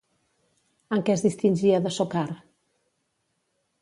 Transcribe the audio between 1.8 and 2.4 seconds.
de Sokar?